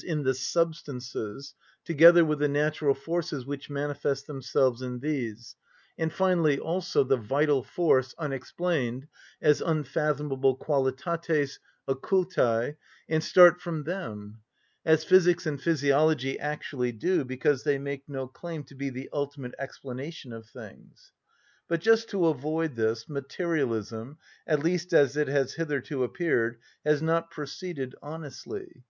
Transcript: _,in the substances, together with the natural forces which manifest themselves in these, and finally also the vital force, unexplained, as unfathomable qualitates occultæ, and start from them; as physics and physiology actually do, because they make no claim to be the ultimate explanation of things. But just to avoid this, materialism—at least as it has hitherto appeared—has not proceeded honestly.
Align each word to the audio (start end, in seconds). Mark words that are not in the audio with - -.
_,in 0.02 0.22
the 0.22 0.32
substances, 0.32 1.52
together 1.84 2.24
with 2.24 2.38
the 2.38 2.48
natural 2.48 2.94
forces 2.94 3.44
which 3.44 3.68
manifest 3.68 4.26
themselves 4.26 4.80
in 4.80 4.98
these, 5.00 5.56
and 5.98 6.10
finally 6.10 6.58
also 6.58 7.04
the 7.04 7.18
vital 7.18 7.62
force, 7.62 8.14
unexplained, 8.16 9.06
as 9.42 9.60
unfathomable 9.60 10.56
qualitates 10.56 11.58
occultæ, 11.86 12.74
and 13.10 13.22
start 13.22 13.60
from 13.60 13.84
them; 13.84 14.38
as 14.86 15.04
physics 15.04 15.44
and 15.44 15.60
physiology 15.60 16.38
actually 16.38 16.92
do, 16.92 17.22
because 17.22 17.64
they 17.64 17.76
make 17.78 18.08
no 18.08 18.26
claim 18.26 18.64
to 18.64 18.74
be 18.74 18.88
the 18.88 19.10
ultimate 19.12 19.54
explanation 19.58 20.32
of 20.32 20.46
things. 20.48 21.12
But 21.68 21.82
just 21.82 22.08
to 22.08 22.26
avoid 22.28 22.74
this, 22.74 23.06
materialism—at 23.06 24.62
least 24.64 24.94
as 24.94 25.18
it 25.18 25.28
has 25.28 25.52
hitherto 25.52 26.02
appeared—has 26.04 27.02
not 27.02 27.30
proceeded 27.30 27.94
honestly. 28.00 28.82